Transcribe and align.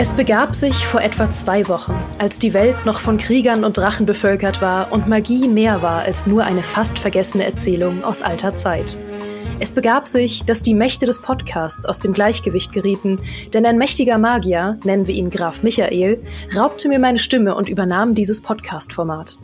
Es 0.00 0.12
begab 0.12 0.54
sich 0.54 0.86
vor 0.86 1.00
etwa 1.00 1.28
zwei 1.32 1.66
Wochen, 1.66 1.92
als 2.20 2.38
die 2.38 2.54
Welt 2.54 2.86
noch 2.86 3.00
von 3.00 3.16
Kriegern 3.16 3.64
und 3.64 3.78
Drachen 3.78 4.06
bevölkert 4.06 4.62
war 4.62 4.92
und 4.92 5.08
Magie 5.08 5.48
mehr 5.48 5.82
war 5.82 6.02
als 6.02 6.24
nur 6.24 6.44
eine 6.44 6.62
fast 6.62 7.00
vergessene 7.00 7.44
Erzählung 7.44 8.04
aus 8.04 8.22
alter 8.22 8.54
Zeit. 8.54 8.96
Es 9.58 9.72
begab 9.72 10.06
sich, 10.06 10.44
dass 10.44 10.62
die 10.62 10.74
Mächte 10.74 11.04
des 11.04 11.20
Podcasts 11.20 11.84
aus 11.84 11.98
dem 11.98 12.12
Gleichgewicht 12.12 12.72
gerieten, 12.72 13.18
denn 13.52 13.66
ein 13.66 13.76
mächtiger 13.76 14.18
Magier, 14.18 14.78
nennen 14.84 15.08
wir 15.08 15.16
ihn 15.16 15.30
Graf 15.30 15.64
Michael, 15.64 16.22
raubte 16.56 16.88
mir 16.88 17.00
meine 17.00 17.18
Stimme 17.18 17.56
und 17.56 17.68
übernahm 17.68 18.14
dieses 18.14 18.40
Podcast-Format. 18.40 19.38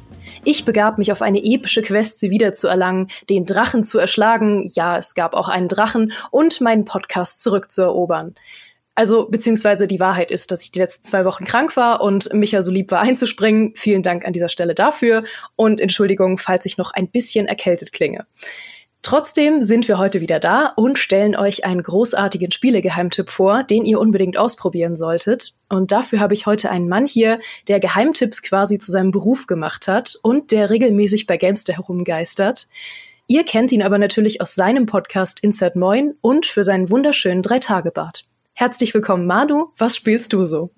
Ich 0.44 0.64
begab 0.64 0.98
mich 0.98 1.10
auf 1.10 1.20
eine 1.20 1.42
epische 1.42 1.82
Quest, 1.82 2.20
sie 2.20 2.30
wiederzuerlangen, 2.30 3.08
den 3.28 3.44
Drachen 3.44 3.82
zu 3.82 3.98
erschlagen, 3.98 4.70
ja, 4.72 4.98
es 4.98 5.14
gab 5.14 5.34
auch 5.34 5.48
einen 5.48 5.66
Drachen, 5.66 6.12
und 6.30 6.60
meinen 6.60 6.84
Podcast 6.84 7.42
zurückzuerobern. 7.42 8.36
Also, 8.96 9.26
beziehungsweise 9.28 9.86
die 9.86 9.98
Wahrheit 9.98 10.30
ist, 10.30 10.50
dass 10.50 10.62
ich 10.62 10.70
die 10.70 10.78
letzten 10.78 11.02
zwei 11.02 11.24
Wochen 11.24 11.44
krank 11.44 11.76
war 11.76 12.00
und 12.00 12.32
Micha 12.32 12.62
so 12.62 12.70
lieb 12.70 12.90
war 12.92 13.00
einzuspringen. 13.00 13.72
Vielen 13.74 14.02
Dank 14.02 14.24
an 14.24 14.32
dieser 14.32 14.48
Stelle 14.48 14.74
dafür 14.74 15.24
und 15.56 15.80
Entschuldigung, 15.80 16.38
falls 16.38 16.64
ich 16.66 16.78
noch 16.78 16.92
ein 16.92 17.08
bisschen 17.08 17.46
erkältet 17.46 17.92
klinge. 17.92 18.26
Trotzdem 19.04 19.62
sind 19.62 19.86
wir 19.86 19.98
heute 19.98 20.22
wieder 20.22 20.40
da 20.40 20.72
und 20.76 20.98
stellen 20.98 21.36
euch 21.36 21.66
einen 21.66 21.82
großartigen 21.82 22.50
Spielegeheimtipp 22.50 23.28
vor, 23.28 23.62
den 23.62 23.84
ihr 23.84 24.00
unbedingt 24.00 24.38
ausprobieren 24.38 24.96
solltet. 24.96 25.52
Und 25.68 25.92
dafür 25.92 26.20
habe 26.20 26.32
ich 26.32 26.46
heute 26.46 26.70
einen 26.70 26.88
Mann 26.88 27.04
hier, 27.04 27.38
der 27.68 27.80
Geheimtipps 27.80 28.40
quasi 28.40 28.78
zu 28.78 28.90
seinem 28.90 29.10
Beruf 29.10 29.46
gemacht 29.46 29.88
hat 29.88 30.16
und 30.22 30.52
der 30.52 30.70
regelmäßig 30.70 31.26
bei 31.26 31.36
Gamester 31.36 31.74
herumgeistert. 31.74 32.66
Ihr 33.26 33.44
kennt 33.44 33.72
ihn 33.72 33.82
aber 33.82 33.98
natürlich 33.98 34.40
aus 34.40 34.54
seinem 34.54 34.86
Podcast 34.86 35.40
Insert 35.40 35.76
Moin 35.76 36.14
und 36.22 36.46
für 36.46 36.64
seinen 36.64 36.90
wunderschönen 36.90 37.42
Drei-Tage-Bart. 37.42 38.22
Herzlich 38.56 38.94
willkommen, 38.94 39.26
Manu. 39.26 39.72
Was 39.76 39.96
spielst 39.96 40.32
du 40.32 40.46
so? 40.46 40.70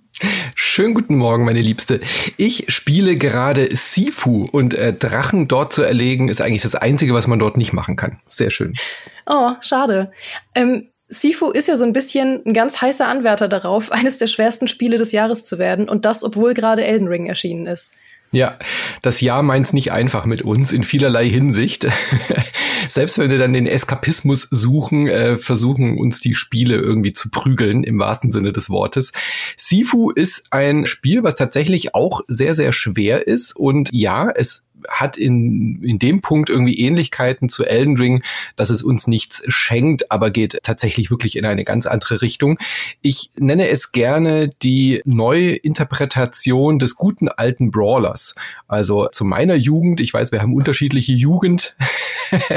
Schönen 0.55 0.95
guten 0.95 1.17
Morgen, 1.17 1.45
meine 1.45 1.61
Liebste. 1.61 2.01
Ich 2.39 2.73
spiele 2.73 3.17
gerade 3.17 3.69
Sifu 3.77 4.49
und 4.51 4.73
äh, 4.73 4.95
Drachen 4.95 5.47
dort 5.47 5.75
zu 5.75 5.83
erlegen 5.83 6.31
ist 6.31 6.41
eigentlich 6.41 6.63
das 6.63 6.75
Einzige, 6.75 7.13
was 7.13 7.27
man 7.27 7.39
dort 7.39 7.59
nicht 7.59 7.75
machen 7.75 7.97
kann. 7.97 8.19
Sehr 8.29 8.51
schön. 8.51 8.73
Oh, 9.27 9.51
schade. 9.61 10.11
Ähm, 10.55 10.89
Sifu 11.09 11.51
ist 11.51 11.69
ja 11.69 11.77
so 11.77 11.85
ein 11.85 11.93
bisschen 11.93 12.43
ein 12.47 12.55
ganz 12.55 12.81
heißer 12.81 13.07
Anwärter 13.07 13.47
darauf, 13.47 13.93
eines 13.93 14.17
der 14.17 14.29
schwersten 14.29 14.69
Spiele 14.69 14.97
des 14.97 15.13
Jahres 15.13 15.45
zu 15.45 15.59
werden 15.59 15.87
und 15.87 16.07
das, 16.07 16.25
obwohl 16.25 16.55
gerade 16.55 16.83
Elden 16.83 17.09
Ring 17.09 17.27
erschienen 17.27 17.67
ist. 17.67 17.93
Ja, 18.33 18.59
das 19.03 19.21
Jahr 19.21 19.43
meint's 19.43 19.73
nicht 19.73 19.93
einfach 19.93 20.27
mit 20.27 20.43
uns 20.43 20.73
in 20.73 20.85
vielerlei 20.85 21.29
Hinsicht. 21.29 21.87
Selbst 22.89 23.19
wenn 23.19 23.31
wir 23.31 23.39
dann 23.39 23.53
den 23.53 23.67
Eskapismus 23.67 24.49
suchen, 24.51 25.07
äh, 25.07 25.39
versuchen 25.39 25.97
uns 25.97 26.21
die 26.21 26.35
Spiele 26.35 26.77
irgendwie 26.77 27.13
zu 27.13 27.31
prügeln, 27.31 27.85
im 27.85 27.99
wahrsten 27.99 28.33
Sinne 28.33 28.53
des 28.53 28.69
Wortes. 28.69 29.13
Sifu 29.57 30.11
ist 30.11 30.45
ein 30.51 30.87
Spiel, 30.87 31.23
was 31.23 31.37
tatsächlich 31.37 31.95
auch 31.95 32.21
sehr, 32.29 32.55
sehr 32.55 32.73
schwer 32.73 33.27
ist. 33.27 33.57
Und 33.57 33.89
ja, 33.93 34.31
es 34.31 34.66
hat 34.89 35.17
in, 35.17 35.83
in 35.83 35.98
dem 35.98 36.20
Punkt 36.20 36.51
irgendwie 36.51 36.79
Ähnlichkeiten 36.79 37.48
zu 37.48 37.65
Elden 37.65 37.97
Ring, 37.97 38.23
dass 38.56 38.70
es 38.70 38.83
uns 38.83 39.06
nichts 39.06 39.42
schenkt, 39.48 40.11
aber 40.11 40.31
geht 40.31 40.61
tatsächlich 40.62 41.11
wirklich 41.11 41.37
in 41.37 41.45
eine 41.45 41.65
ganz 41.65 41.87
andere 41.87 42.23
Richtung. 42.23 42.59
Ich 43.03 43.31
nenne 43.37 43.69
es 43.69 43.92
gerne 43.92 44.53
die 44.62 45.03
Neuinterpretation 45.05 46.79
des 46.79 46.97
guten 46.97 47.29
alten 47.29 47.70
Brawlers. 47.70 48.34
Also 48.69 49.09
zu 49.12 49.25
meiner 49.25 49.55
Jugend, 49.55 50.01
ich 50.01 50.12
weiß, 50.12 50.33
wir 50.33 50.42
haben 50.42 50.55
unterschiedliche 50.55 51.12
Jugend, 51.12 51.77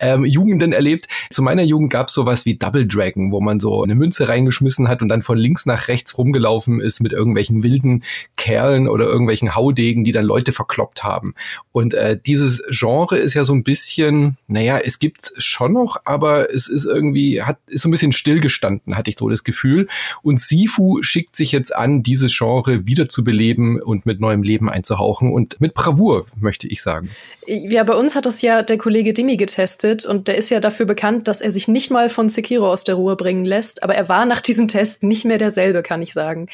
ähm, 0.00 0.24
Jugenden 0.24 0.72
erlebt. 0.72 1.08
Zu 1.30 1.42
meiner 1.42 1.62
Jugend 1.62 1.90
gab 1.90 2.08
es 2.08 2.14
sowas 2.14 2.46
wie 2.46 2.56
Double 2.56 2.86
Dragon, 2.86 3.32
wo 3.32 3.40
man 3.40 3.60
so 3.60 3.82
eine 3.82 3.94
Münze 3.94 4.28
reingeschmissen 4.28 4.88
hat 4.88 5.02
und 5.02 5.08
dann 5.08 5.22
von 5.22 5.38
links 5.38 5.66
nach 5.66 5.88
rechts 5.88 6.16
rumgelaufen 6.16 6.80
ist 6.80 7.00
mit 7.00 7.12
irgendwelchen 7.12 7.62
wilden 7.62 8.04
Kerlen 8.36 8.88
oder 8.88 9.04
irgendwelchen 9.04 9.54
Haudegen, 9.54 10.04
die 10.04 10.12
dann 10.12 10.24
Leute 10.24 10.52
verkloppt 10.52 11.04
haben 11.04 11.21
haben. 11.22 11.34
Und 11.72 11.94
äh, 11.94 12.18
dieses 12.24 12.62
Genre 12.68 13.16
ist 13.16 13.34
ja 13.34 13.44
so 13.44 13.54
ein 13.54 13.62
bisschen, 13.62 14.36
naja, 14.48 14.78
es 14.78 14.98
gibt's 14.98 15.32
schon 15.42 15.72
noch, 15.72 15.96
aber 16.04 16.52
es 16.52 16.68
ist 16.68 16.84
irgendwie, 16.84 17.42
hat, 17.42 17.58
ist 17.66 17.82
so 17.82 17.88
ein 17.88 17.92
bisschen 17.92 18.12
stillgestanden, 18.12 18.96
hatte 18.96 19.10
ich 19.10 19.16
so 19.18 19.28
das 19.28 19.44
Gefühl. 19.44 19.88
Und 20.22 20.40
Sifu 20.40 21.02
schickt 21.02 21.36
sich 21.36 21.52
jetzt 21.52 21.74
an, 21.74 22.02
dieses 22.02 22.36
Genre 22.36 22.86
wiederzubeleben 22.86 23.80
und 23.80 24.06
mit 24.06 24.20
neuem 24.20 24.42
Leben 24.42 24.68
einzuhauchen 24.68 25.32
und 25.32 25.60
mit 25.60 25.74
Bravour, 25.74 26.26
möchte 26.36 26.66
ich 26.66 26.82
sagen. 26.82 27.10
Ja, 27.46 27.82
bei 27.82 27.94
uns 27.94 28.14
hat 28.14 28.26
das 28.26 28.40
ja 28.42 28.62
der 28.62 28.78
Kollege 28.78 29.12
Dimi 29.12 29.36
getestet 29.36 30.04
und 30.06 30.28
der 30.28 30.36
ist 30.36 30.50
ja 30.50 30.60
dafür 30.60 30.86
bekannt, 30.86 31.26
dass 31.26 31.40
er 31.40 31.50
sich 31.50 31.66
nicht 31.66 31.90
mal 31.90 32.08
von 32.08 32.28
Sekiro 32.28 32.70
aus 32.70 32.84
der 32.84 32.94
Ruhe 32.94 33.16
bringen 33.16 33.44
lässt, 33.44 33.82
aber 33.82 33.94
er 33.94 34.08
war 34.08 34.26
nach 34.26 34.40
diesem 34.40 34.68
Test 34.68 35.02
nicht 35.02 35.24
mehr 35.24 35.38
derselbe, 35.38 35.82
kann 35.82 36.02
ich 36.02 36.12
sagen. 36.12 36.46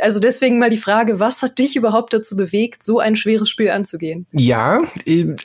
Also 0.00 0.18
deswegen 0.18 0.58
mal 0.58 0.70
die 0.70 0.78
Frage, 0.78 1.20
was 1.20 1.42
hat 1.42 1.58
dich 1.58 1.76
überhaupt 1.76 2.12
dazu 2.12 2.36
bewegt, 2.36 2.82
so 2.82 2.98
ein 2.98 3.14
schweres 3.14 3.48
Spiel 3.48 3.69
anzugehen? 3.70 4.26
Ja, 4.32 4.82
ähm, 5.06 5.36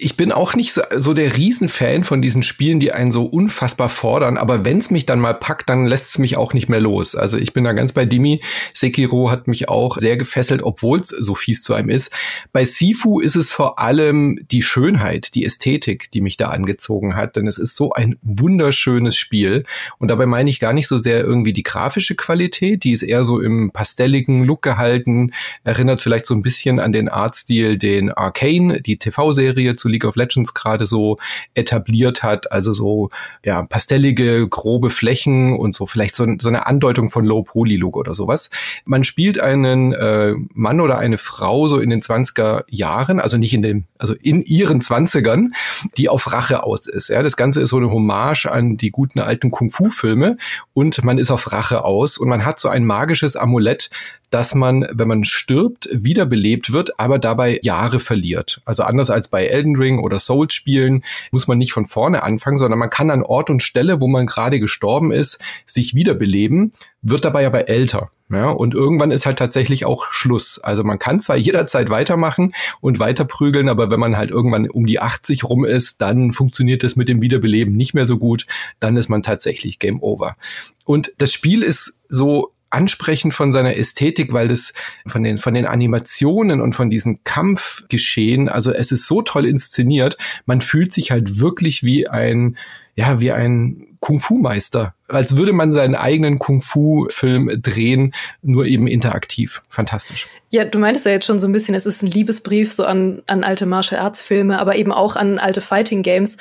ich 0.00 0.16
bin 0.16 0.30
auch 0.32 0.54
nicht 0.54 0.78
so, 0.96 1.12
der 1.12 1.36
Riesenfan 1.36 2.04
von 2.04 2.22
diesen 2.22 2.42
Spielen, 2.42 2.78
die 2.78 2.92
einen 2.92 3.10
so 3.10 3.24
unfassbar 3.24 3.88
fordern, 3.88 4.36
aber 4.36 4.64
wenn 4.64 4.78
es 4.78 4.90
mich 4.90 5.06
dann 5.06 5.18
mal 5.18 5.34
packt, 5.34 5.68
dann 5.68 5.86
lässt 5.86 6.10
es 6.10 6.18
mich 6.18 6.36
auch 6.36 6.54
nicht 6.54 6.68
mehr 6.68 6.80
los. 6.80 7.16
Also 7.16 7.36
ich 7.36 7.52
bin 7.52 7.64
da 7.64 7.72
ganz 7.72 7.92
bei 7.92 8.04
Dimi. 8.04 8.40
Sekiro 8.72 9.30
hat 9.30 9.48
mich 9.48 9.68
auch 9.68 9.98
sehr 9.98 10.16
gefesselt, 10.16 10.62
obwohl 10.62 11.00
es 11.00 11.08
so 11.08 11.34
fies 11.34 11.62
zu 11.62 11.74
einem 11.74 11.88
ist. 11.88 12.12
Bei 12.52 12.64
Sifu 12.64 13.20
ist 13.20 13.34
es 13.34 13.50
vor 13.50 13.78
allem 13.78 14.38
die 14.50 14.62
Schönheit, 14.62 15.34
die 15.34 15.44
Ästhetik, 15.44 16.10
die 16.12 16.20
mich 16.20 16.36
da 16.36 16.48
angezogen 16.48 17.16
hat, 17.16 17.36
denn 17.36 17.46
es 17.46 17.58
ist 17.58 17.74
so 17.74 17.92
ein 17.92 18.16
wunderschönes 18.22 19.16
Spiel 19.16 19.64
und 19.98 20.08
dabei 20.08 20.26
meine 20.26 20.50
ich 20.50 20.60
gar 20.60 20.72
nicht 20.72 20.86
so 20.86 20.96
sehr 20.96 21.24
irgendwie 21.24 21.52
die 21.52 21.64
grafische 21.64 22.14
Qualität, 22.14 22.84
die 22.84 22.92
ist 22.92 23.02
eher 23.02 23.24
so 23.24 23.40
im 23.40 23.72
pastelligen 23.72 24.44
Look 24.44 24.62
gehalten, 24.62 25.32
erinnert 25.64 26.00
vielleicht 26.00 26.26
so 26.26 26.34
ein 26.34 26.42
bisschen 26.42 26.78
an 26.78 26.92
den 26.92 27.08
Artstil, 27.08 27.78
den 27.78 28.12
Arcane, 28.12 28.80
die 28.80 28.96
TV-Serie 28.96 29.74
zu 29.74 29.87
League 29.88 30.04
of 30.04 30.16
Legends 30.16 30.54
gerade 30.54 30.86
so 30.86 31.18
etabliert 31.54 32.22
hat. 32.22 32.52
Also 32.52 32.72
so 32.72 33.10
ja 33.44 33.62
pastellige, 33.62 34.48
grobe 34.48 34.90
Flächen 34.90 35.56
und 35.56 35.74
so 35.74 35.86
vielleicht 35.86 36.14
so, 36.14 36.26
so 36.38 36.48
eine 36.48 36.66
Andeutung 36.66 37.10
von 37.10 37.24
Low 37.24 37.42
Poly 37.42 37.76
Look 37.76 37.96
oder 37.96 38.14
sowas. 38.14 38.50
Man 38.84 39.04
spielt 39.04 39.40
einen 39.40 39.92
äh, 39.92 40.34
Mann 40.54 40.80
oder 40.80 40.98
eine 40.98 41.18
Frau 41.18 41.68
so 41.68 41.78
in 41.78 41.90
den 41.90 42.00
20er 42.00 42.64
Jahren, 42.68 43.20
also 43.20 43.36
nicht 43.36 43.54
in 43.54 43.62
den, 43.62 43.86
also 43.98 44.14
in 44.14 44.42
ihren 44.42 44.80
20ern, 44.80 45.48
die 45.96 46.08
auf 46.08 46.32
Rache 46.32 46.62
aus 46.62 46.86
ist. 46.86 47.08
Ja, 47.08 47.22
das 47.22 47.36
Ganze 47.36 47.60
ist 47.60 47.70
so 47.70 47.76
eine 47.76 47.90
Hommage 47.90 48.46
an 48.46 48.76
die 48.76 48.90
guten 48.90 49.20
alten 49.20 49.50
Kung-Fu-Filme 49.50 50.36
und 50.74 51.04
man 51.04 51.18
ist 51.18 51.30
auf 51.30 51.52
Rache 51.52 51.84
aus 51.84 52.18
und 52.18 52.28
man 52.28 52.44
hat 52.44 52.58
so 52.60 52.68
ein 52.68 52.84
magisches 52.84 53.36
Amulett, 53.36 53.90
dass 54.30 54.54
man, 54.54 54.86
wenn 54.92 55.08
man 55.08 55.24
stirbt, 55.24 55.88
wiederbelebt 55.92 56.72
wird, 56.72 56.98
aber 57.00 57.18
dabei 57.18 57.60
Jahre 57.62 58.00
verliert. 58.00 58.60
Also 58.64 58.82
anders 58.82 59.10
als 59.10 59.28
bei 59.28 59.46
Elden 59.46 59.76
Ring 59.76 59.98
oder 59.98 60.18
Souls 60.18 60.54
Spielen 60.54 61.04
muss 61.30 61.46
man 61.48 61.58
nicht 61.58 61.72
von 61.72 61.86
vorne 61.86 62.22
anfangen, 62.22 62.58
sondern 62.58 62.78
man 62.78 62.90
kann 62.90 63.10
an 63.10 63.22
Ort 63.22 63.50
und 63.50 63.62
Stelle, 63.62 64.00
wo 64.00 64.06
man 64.06 64.26
gerade 64.26 64.60
gestorben 64.60 65.12
ist, 65.12 65.38
sich 65.66 65.94
wiederbeleben, 65.94 66.72
wird 67.02 67.24
dabei 67.24 67.46
aber 67.46 67.68
älter. 67.68 68.10
Ja, 68.30 68.50
und 68.50 68.74
irgendwann 68.74 69.10
ist 69.10 69.24
halt 69.24 69.38
tatsächlich 69.38 69.86
auch 69.86 70.12
Schluss. 70.12 70.58
Also 70.58 70.84
man 70.84 70.98
kann 70.98 71.18
zwar 71.20 71.36
jederzeit 71.38 71.88
weitermachen 71.88 72.54
und 72.80 72.98
weiter 72.98 73.24
prügeln, 73.24 73.70
aber 73.70 73.90
wenn 73.90 74.00
man 74.00 74.18
halt 74.18 74.30
irgendwann 74.30 74.68
um 74.68 74.84
die 74.84 75.00
80 75.00 75.44
rum 75.44 75.64
ist, 75.64 76.02
dann 76.02 76.32
funktioniert 76.32 76.84
es 76.84 76.96
mit 76.96 77.08
dem 77.08 77.22
Wiederbeleben 77.22 77.74
nicht 77.74 77.94
mehr 77.94 78.04
so 78.04 78.18
gut. 78.18 78.46
Dann 78.80 78.96
ist 78.98 79.08
man 79.08 79.22
tatsächlich 79.22 79.78
Game 79.78 80.02
Over. 80.02 80.36
Und 80.84 81.12
das 81.16 81.32
Spiel 81.32 81.62
ist 81.62 82.00
so 82.08 82.52
ansprechend 82.70 83.34
von 83.34 83.52
seiner 83.52 83.76
Ästhetik, 83.76 84.32
weil 84.32 84.48
das 84.48 84.72
von 85.06 85.22
den, 85.22 85.38
von 85.38 85.54
den 85.54 85.66
Animationen 85.66 86.60
und 86.60 86.74
von 86.74 86.90
diesen 86.90 87.22
Kampfgeschehen, 87.24 88.48
also 88.48 88.72
es 88.72 88.92
ist 88.92 89.06
so 89.06 89.22
toll 89.22 89.46
inszeniert, 89.46 90.18
man 90.46 90.60
fühlt 90.60 90.92
sich 90.92 91.10
halt 91.10 91.40
wirklich 91.40 91.82
wie 91.82 92.08
ein, 92.08 92.56
ja, 92.94 93.20
wie 93.20 93.32
ein 93.32 93.88
Kung-Fu-Meister. 94.00 94.94
Als 95.08 95.36
würde 95.36 95.52
man 95.52 95.72
seinen 95.72 95.94
eigenen 95.94 96.38
Kung-Fu-Film 96.38 97.50
drehen, 97.60 98.14
nur 98.42 98.66
eben 98.66 98.86
interaktiv. 98.86 99.62
Fantastisch. 99.68 100.28
Ja, 100.50 100.64
du 100.64 100.78
meintest 100.78 101.06
ja 101.06 101.12
jetzt 101.12 101.26
schon 101.26 101.40
so 101.40 101.48
ein 101.48 101.52
bisschen, 101.52 101.74
es 101.74 101.86
ist 101.86 102.02
ein 102.02 102.10
Liebesbrief 102.10 102.72
so 102.72 102.84
an, 102.84 103.22
an 103.26 103.44
alte 103.44 103.66
Martial 103.66 104.00
Arts 104.00 104.22
Filme, 104.22 104.58
aber 104.60 104.76
eben 104.76 104.92
auch 104.92 105.16
an 105.16 105.38
alte 105.38 105.60
Fighting 105.60 106.02
Games. 106.02 106.36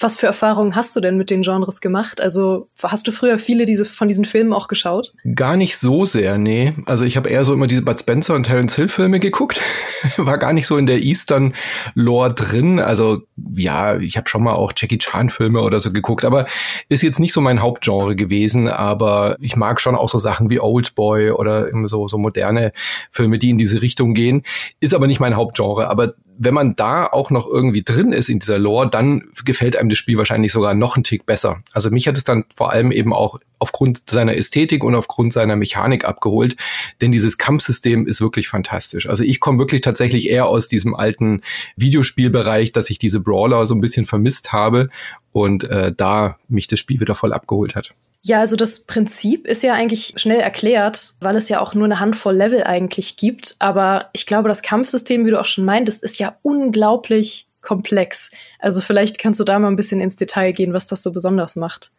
Was 0.00 0.14
für 0.14 0.26
Erfahrungen 0.26 0.76
hast 0.76 0.94
du 0.94 1.00
denn 1.00 1.16
mit 1.16 1.28
den 1.28 1.42
Genres 1.42 1.80
gemacht? 1.80 2.20
Also 2.20 2.68
hast 2.80 3.08
du 3.08 3.12
früher 3.12 3.36
viele 3.36 3.64
diese, 3.64 3.84
von 3.84 4.06
diesen 4.06 4.24
Filmen 4.24 4.52
auch 4.52 4.68
geschaut? 4.68 5.12
Gar 5.34 5.56
nicht 5.56 5.76
so 5.76 6.04
sehr, 6.04 6.38
nee. 6.38 6.72
Also 6.86 7.02
ich 7.02 7.16
habe 7.16 7.28
eher 7.28 7.44
so 7.44 7.52
immer 7.52 7.66
diese 7.66 7.82
Bud 7.82 7.98
Spencer 7.98 8.36
und 8.36 8.44
Terence 8.44 8.76
Hill 8.76 8.88
Filme 8.88 9.18
geguckt. 9.18 9.60
War 10.16 10.38
gar 10.38 10.52
nicht 10.52 10.68
so 10.68 10.76
in 10.76 10.86
der 10.86 11.02
Eastern 11.02 11.52
Lore 11.94 12.32
drin. 12.32 12.78
Also 12.78 13.22
ja, 13.54 13.98
ich 13.98 14.16
habe 14.16 14.28
schon 14.28 14.44
mal 14.44 14.54
auch 14.54 14.72
Jackie 14.76 14.98
Chan 14.98 15.30
Filme 15.30 15.62
oder 15.62 15.80
so 15.80 15.92
geguckt, 15.92 16.24
aber 16.24 16.46
ist 16.88 17.02
jetzt 17.02 17.18
nicht 17.18 17.32
so 17.32 17.40
mein 17.40 17.60
Hauptgenre 17.60 18.14
gewesen. 18.14 18.68
Aber 18.68 19.36
ich 19.40 19.56
mag 19.56 19.80
schon 19.80 19.96
auch 19.96 20.08
so 20.08 20.18
Sachen 20.18 20.48
wie 20.48 20.60
Old 20.60 20.94
Boy 20.94 21.32
oder 21.32 21.70
so, 21.88 22.06
so 22.06 22.18
moderne 22.18 22.72
Filme, 23.10 23.38
die 23.38 23.50
in 23.50 23.58
diese 23.58 23.82
Richtung 23.82 24.14
gehen. 24.14 24.42
Ist 24.78 24.94
aber 24.94 25.08
nicht 25.08 25.18
mein 25.18 25.34
Hauptgenre. 25.34 25.90
Aber 25.90 26.14
wenn 26.38 26.54
man 26.54 26.76
da 26.76 27.06
auch 27.06 27.30
noch 27.30 27.46
irgendwie 27.46 27.82
drin 27.82 28.12
ist 28.12 28.28
in 28.28 28.38
dieser 28.38 28.58
Lore, 28.58 28.88
dann 28.88 29.24
gefällt 29.44 29.76
einem 29.76 29.88
das 29.88 29.98
Spiel 29.98 30.16
wahrscheinlich 30.16 30.52
sogar 30.52 30.72
noch 30.72 30.96
einen 30.96 31.04
Tick 31.04 31.26
besser. 31.26 31.62
Also 31.72 31.90
mich 31.90 32.06
hat 32.06 32.16
es 32.16 32.24
dann 32.24 32.44
vor 32.54 32.72
allem 32.72 32.92
eben 32.92 33.12
auch 33.12 33.38
aufgrund 33.58 34.08
seiner 34.08 34.36
Ästhetik 34.36 34.84
und 34.84 34.94
aufgrund 34.94 35.32
seiner 35.32 35.56
Mechanik 35.56 36.04
abgeholt, 36.04 36.56
denn 37.00 37.10
dieses 37.10 37.38
Kampfsystem 37.38 38.06
ist 38.06 38.20
wirklich 38.20 38.48
fantastisch. 38.48 39.08
Also 39.08 39.24
ich 39.24 39.40
komme 39.40 39.58
wirklich 39.58 39.80
tatsächlich 39.80 40.30
eher 40.30 40.46
aus 40.46 40.68
diesem 40.68 40.94
alten 40.94 41.42
Videospielbereich, 41.76 42.70
dass 42.70 42.88
ich 42.88 42.98
diese 42.98 43.18
Brawler 43.18 43.66
so 43.66 43.74
ein 43.74 43.80
bisschen 43.80 44.06
vermisst 44.06 44.52
habe 44.52 44.88
und 45.32 45.64
äh, 45.64 45.92
da 45.94 46.38
mich 46.48 46.68
das 46.68 46.78
Spiel 46.78 47.00
wieder 47.00 47.16
voll 47.16 47.32
abgeholt 47.32 47.74
hat. 47.74 47.92
Ja, 48.24 48.40
also 48.40 48.56
das 48.56 48.80
Prinzip 48.80 49.46
ist 49.46 49.62
ja 49.62 49.74
eigentlich 49.74 50.14
schnell 50.16 50.40
erklärt, 50.40 51.14
weil 51.20 51.36
es 51.36 51.48
ja 51.48 51.60
auch 51.60 51.74
nur 51.74 51.84
eine 51.84 52.00
Handvoll 52.00 52.36
Level 52.36 52.64
eigentlich 52.64 53.16
gibt. 53.16 53.56
Aber 53.58 54.10
ich 54.12 54.26
glaube, 54.26 54.48
das 54.48 54.62
Kampfsystem, 54.62 55.24
wie 55.24 55.30
du 55.30 55.40
auch 55.40 55.46
schon 55.46 55.64
meintest, 55.64 56.02
ist 56.02 56.18
ja 56.18 56.36
unglaublich 56.42 57.46
komplex. 57.60 58.30
Also 58.58 58.80
vielleicht 58.80 59.18
kannst 59.18 59.40
du 59.40 59.44
da 59.44 59.58
mal 59.58 59.68
ein 59.68 59.76
bisschen 59.76 60.00
ins 60.00 60.16
Detail 60.16 60.52
gehen, 60.52 60.72
was 60.72 60.86
das 60.86 61.02
so 61.02 61.12
besonders 61.12 61.56
macht. 61.56 61.90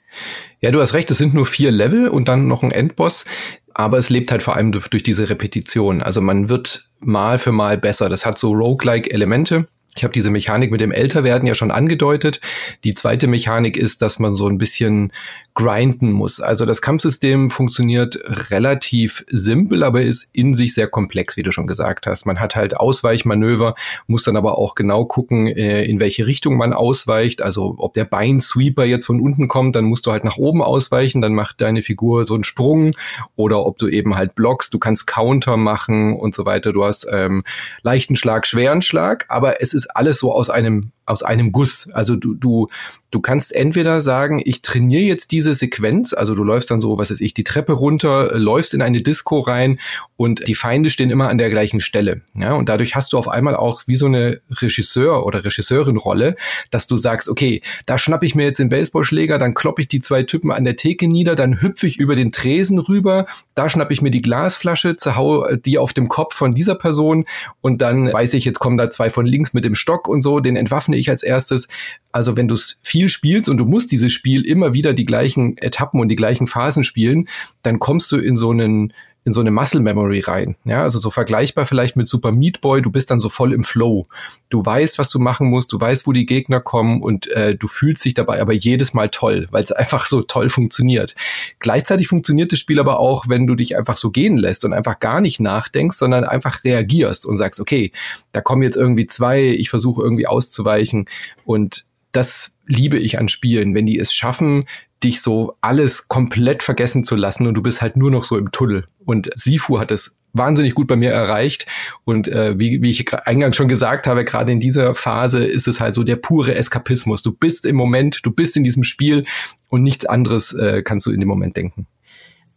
Ja, 0.59 0.71
du 0.71 0.81
hast 0.81 0.93
recht, 0.93 1.11
es 1.11 1.17
sind 1.17 1.33
nur 1.33 1.45
vier 1.45 1.71
Level 1.71 2.07
und 2.07 2.27
dann 2.27 2.47
noch 2.47 2.63
ein 2.63 2.71
Endboss. 2.71 3.25
Aber 3.73 3.97
es 3.97 4.09
lebt 4.09 4.31
halt 4.31 4.43
vor 4.43 4.55
allem 4.55 4.71
durch, 4.71 4.89
diese 5.03 5.29
Repetition. 5.29 6.01
Also 6.01 6.21
man 6.21 6.49
wird 6.49 6.89
mal 6.99 7.39
für 7.39 7.51
mal 7.51 7.77
besser. 7.77 8.09
Das 8.09 8.25
hat 8.25 8.37
so 8.37 8.51
roguelike 8.51 9.09
Elemente. 9.11 9.67
Ich 9.95 10.03
habe 10.03 10.13
diese 10.13 10.29
Mechanik 10.29 10.71
mit 10.71 10.81
dem 10.81 10.91
Älterwerden 10.91 11.47
ja 11.47 11.55
schon 11.55 11.71
angedeutet. 11.71 12.41
Die 12.83 12.93
zweite 12.93 13.27
Mechanik 13.27 13.77
ist, 13.77 14.01
dass 14.01 14.19
man 14.19 14.33
so 14.33 14.47
ein 14.47 14.57
bisschen 14.57 15.11
grinden 15.59 16.13
muss. 16.13 16.39
Also 16.39 16.65
das 16.65 16.81
Kampfsystem 16.81 17.49
funktioniert 17.49 18.17
relativ 18.49 19.25
simpel, 19.29 19.83
aber 19.83 20.01
ist 20.01 20.29
in 20.31 20.53
sich 20.53 20.73
sehr 20.73 20.87
komplex, 20.87 21.35
wie 21.35 21.43
du 21.43 21.51
schon 21.51 21.67
gesagt 21.67 22.07
hast. 22.07 22.25
Man 22.25 22.39
hat 22.39 22.55
halt 22.55 22.77
Ausweichmanöver, 22.77 23.75
muss 24.07 24.23
dann 24.23 24.37
aber 24.37 24.57
auch 24.57 24.73
genau 24.73 25.03
gucken, 25.03 25.47
äh, 25.47 25.83
in 25.83 25.99
welche 25.99 26.25
Richtung 26.25 26.55
man 26.55 26.71
ausweicht. 26.71 27.41
Also 27.41 27.75
ob 27.77 27.93
der 27.93 28.05
Beinsweeper 28.05 28.85
jetzt 28.85 29.05
von 29.05 29.19
unten 29.19 29.49
kommt, 29.49 29.75
dann 29.75 29.83
musst 29.83 30.05
du 30.05 30.13
halt 30.13 30.23
nach 30.23 30.37
oben 30.37 30.61
ausweichen, 30.61 31.21
dann 31.21 31.35
macht 31.35 31.59
deine 31.59 31.83
Figur 31.83 32.23
so 32.23 32.35
einen 32.35 32.45
Sprung 32.45 32.91
oder 33.35 33.65
ob 33.65 33.77
du 33.77 33.89
eben 33.89 34.15
halt 34.15 34.35
blockst, 34.35 34.73
du 34.73 34.79
kannst 34.79 35.07
Counter 35.07 35.57
machen 35.57 36.15
und 36.15 36.33
so 36.33 36.45
weiter. 36.45 36.71
Du 36.71 36.85
hast 36.85 37.05
ähm, 37.11 37.43
leichten 37.81 38.15
Schlag, 38.15 38.47
schweren 38.47 38.81
Schlag, 38.81 39.25
aber 39.27 39.61
es 39.61 39.73
ist 39.73 39.87
alles 39.87 40.19
so 40.19 40.33
aus 40.33 40.49
einem 40.49 40.93
aus 41.09 41.23
einem 41.23 41.51
Guss. 41.51 41.89
Also 41.91 42.15
du, 42.15 42.35
du, 42.35 42.67
du 43.11 43.19
kannst 43.19 43.53
entweder 43.53 44.01
sagen, 44.01 44.41
ich 44.43 44.61
trainiere 44.61 45.03
jetzt 45.03 45.31
diese 45.31 45.53
Sequenz, 45.53 46.13
also 46.13 46.35
du 46.35 46.43
läufst 46.43 46.69
dann 46.69 46.79
so, 46.79 46.97
was 46.97 47.09
weiß 47.11 47.21
ich, 47.21 47.33
die 47.33 47.43
Treppe 47.43 47.73
runter, 47.73 48.37
läufst 48.37 48.73
in 48.73 48.81
eine 48.81 49.01
Disco 49.01 49.39
rein 49.39 49.79
und 50.15 50.47
die 50.47 50.55
Feinde 50.55 50.89
stehen 50.89 51.09
immer 51.09 51.29
an 51.29 51.37
der 51.37 51.49
gleichen 51.49 51.81
Stelle. 51.81 52.21
Ja, 52.35 52.53
und 52.53 52.69
dadurch 52.69 52.95
hast 52.95 53.13
du 53.13 53.17
auf 53.17 53.27
einmal 53.27 53.55
auch 53.55 53.83
wie 53.87 53.95
so 53.95 54.05
eine 54.05 54.41
Regisseur- 54.51 55.25
oder 55.25 55.43
Regisseurin-Rolle, 55.43 56.35
dass 56.71 56.87
du 56.87 56.97
sagst, 56.97 57.29
okay, 57.29 57.61
da 57.85 57.97
schnapp 57.97 58.23
ich 58.23 58.35
mir 58.35 58.43
jetzt 58.43 58.59
den 58.59 58.69
Baseballschläger, 58.69 59.39
dann 59.39 59.53
klopp 59.53 59.79
ich 59.79 59.87
die 59.87 60.01
zwei 60.01 60.23
Typen 60.23 60.51
an 60.51 60.63
der 60.63 60.75
Theke 60.75 61.07
nieder, 61.07 61.35
dann 61.35 61.61
hüpfe 61.61 61.87
ich 61.87 61.97
über 61.97 62.15
den 62.15 62.31
Tresen 62.31 62.77
rüber, 62.77 63.25
da 63.55 63.69
schnapp 63.69 63.91
ich 63.91 64.01
mir 64.01 64.11
die 64.11 64.21
Glasflasche, 64.21 64.95
zerhau 64.95 65.47
die 65.55 65.77
auf 65.77 65.93
dem 65.93 66.07
Kopf 66.07 66.35
von 66.35 66.53
dieser 66.53 66.75
Person 66.75 67.25
und 67.61 67.81
dann 67.81 68.13
weiß 68.13 68.35
ich, 68.35 68.45
jetzt 68.45 68.59
kommen 68.59 68.77
da 68.77 68.91
zwei 68.91 69.09
von 69.09 69.25
links 69.25 69.53
mit 69.53 69.65
dem 69.65 69.75
Stock 69.75 70.07
und 70.07 70.21
so, 70.21 70.39
den 70.39 70.55
entwaffne 70.55 70.97
ich 70.99 71.09
als 71.09 71.23
erstes. 71.23 71.67
Also 72.11 72.37
wenn 72.37 72.47
du 72.47 72.55
es 72.55 72.79
viel 72.83 73.09
spielst 73.09 73.49
und 73.49 73.57
du 73.57 73.65
musst 73.65 73.91
dieses 73.91 74.11
Spiel 74.11 74.45
immer 74.45 74.73
wieder 74.73 74.93
die 74.93 75.05
gleichen 75.05 75.57
Etappen 75.57 75.99
und 75.99 76.09
die 76.09 76.15
gleichen 76.15 76.47
Phasen 76.47 76.83
spielen, 76.83 77.27
dann 77.63 77.79
kommst 77.79 78.11
du 78.11 78.17
in 78.17 78.35
so 78.35 78.51
einen 78.51 78.93
in 79.25 79.33
so 79.33 79.41
eine 79.41 79.51
Muscle 79.51 79.81
Memory 79.81 80.21
rein. 80.21 80.55
Ja, 80.63 80.83
also 80.83 80.97
so 80.97 81.11
vergleichbar 81.11 81.65
vielleicht 81.65 81.95
mit 81.95 82.07
Super 82.07 82.31
Meat 82.31 82.61
Boy, 82.61 82.81
du 82.81 82.89
bist 82.89 83.11
dann 83.11 83.19
so 83.19 83.29
voll 83.29 83.53
im 83.53 83.63
Flow. 83.63 84.07
Du 84.49 84.65
weißt, 84.65 84.97
was 84.97 85.09
du 85.09 85.19
machen 85.19 85.49
musst, 85.49 85.73
du 85.73 85.79
weißt, 85.79 86.07
wo 86.07 86.13
die 86.13 86.25
Gegner 86.25 86.61
kommen 86.61 87.01
und 87.01 87.27
äh, 87.31 87.55
du 87.55 87.67
fühlst 87.67 88.05
dich 88.05 88.13
dabei 88.13 88.41
aber 88.41 88.53
jedes 88.53 88.93
Mal 88.93 89.09
toll, 89.09 89.47
weil 89.51 89.63
es 89.63 89.71
einfach 89.71 90.05
so 90.05 90.21
toll 90.21 90.49
funktioniert. 90.49 91.15
Gleichzeitig 91.59 92.07
funktioniert 92.07 92.51
das 92.51 92.59
Spiel 92.59 92.79
aber 92.79 92.99
auch, 92.99 93.27
wenn 93.27 93.45
du 93.45 93.55
dich 93.55 93.75
einfach 93.77 93.97
so 93.97 94.09
gehen 94.09 94.37
lässt 94.37 94.63
und 94.63 94.73
einfach 94.73 94.99
gar 94.99 95.21
nicht 95.21 95.39
nachdenkst, 95.39 95.97
sondern 95.97 96.23
einfach 96.23 96.63
reagierst 96.63 97.25
und 97.25 97.37
sagst, 97.37 97.59
okay, 97.59 97.91
da 98.31 98.41
kommen 98.41 98.63
jetzt 98.63 98.77
irgendwie 98.77 99.07
zwei, 99.07 99.43
ich 99.43 99.69
versuche 99.69 100.01
irgendwie 100.01 100.27
auszuweichen 100.27 101.05
und 101.45 101.88
das 102.11 102.57
liebe 102.65 102.97
ich 102.97 103.19
an 103.19 103.29
Spielen, 103.29 103.75
wenn 103.75 103.85
die 103.85 103.99
es 103.99 104.13
schaffen, 104.13 104.65
dich 105.03 105.21
so 105.21 105.55
alles 105.61 106.07
komplett 106.07 106.63
vergessen 106.63 107.03
zu 107.03 107.15
lassen 107.15 107.47
und 107.47 107.53
du 107.53 107.61
bist 107.61 107.81
halt 107.81 107.95
nur 107.95 108.11
noch 108.11 108.23
so 108.23 108.37
im 108.37 108.51
Tunnel. 108.51 108.85
Und 109.05 109.29
Sifu 109.35 109.79
hat 109.79 109.91
es 109.91 110.15
wahnsinnig 110.33 110.75
gut 110.75 110.87
bei 110.87 110.95
mir 110.95 111.11
erreicht. 111.11 111.65
Und 112.05 112.27
äh, 112.27 112.59
wie, 112.59 112.81
wie 112.81 112.89
ich 112.89 113.13
eingangs 113.13 113.55
schon 113.55 113.67
gesagt 113.67 114.07
habe, 114.07 114.25
gerade 114.25 114.51
in 114.51 114.59
dieser 114.59 114.93
Phase 114.95 115.43
ist 115.43 115.67
es 115.67 115.79
halt 115.79 115.95
so 115.95 116.03
der 116.03 116.17
pure 116.17 116.55
Eskapismus. 116.55 117.21
Du 117.21 117.31
bist 117.31 117.65
im 117.65 117.75
Moment, 117.75 118.19
du 118.23 118.31
bist 118.31 118.57
in 118.57 118.63
diesem 118.63 118.83
Spiel 118.83 119.25
und 119.69 119.83
nichts 119.83 120.05
anderes 120.05 120.53
äh, 120.53 120.83
kannst 120.83 121.05
du 121.07 121.11
in 121.11 121.19
dem 121.19 121.29
Moment 121.29 121.57
denken. 121.57 121.87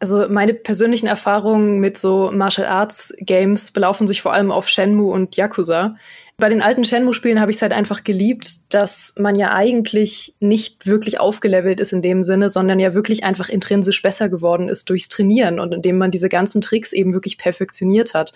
Also 0.02 0.26
meine 0.28 0.52
persönlichen 0.52 1.06
Erfahrungen 1.06 1.78
mit 1.78 1.96
so 1.96 2.32
Martial 2.32 2.66
Arts 2.66 3.12
Games 3.19 3.70
belaufen 3.70 4.08
sich 4.08 4.20
vor 4.20 4.32
allem 4.32 4.50
auf 4.50 4.66
Shenmue 4.66 5.12
und 5.12 5.37
Yakuza. 5.37 5.94
Bei 6.38 6.49
den 6.49 6.60
alten 6.60 6.82
Shenmue-Spielen 6.82 7.40
habe 7.40 7.52
ich 7.52 7.58
es 7.58 7.62
halt 7.62 7.70
einfach 7.70 8.02
geliebt, 8.02 8.75
dass 8.75 9.14
man 9.16 9.37
ja 9.37 9.54
eigentlich 9.54 10.34
nicht 10.40 10.88
wirklich 10.88 11.20
aufgelevelt 11.20 11.78
ist 11.78 11.93
in 11.93 12.02
dem 12.02 12.25
Sinne, 12.25 12.49
sondern 12.49 12.81
ja 12.81 12.94
wirklich 12.94 13.22
einfach 13.22 13.49
intrinsisch 13.49 14.02
besser 14.02 14.28
geworden 14.28 14.69
ist 14.69 14.90
durchs 14.90 15.08
Trainieren 15.08 15.60
und 15.60 15.72
indem 15.72 15.99
man 15.99 16.10
diese 16.10 16.28
ganzen 16.28 16.60
Tricks 16.60 16.93
eben 16.93 17.12
wirklich 17.12 17.38
perfektioniert 17.38 18.12
hat. 18.12 18.32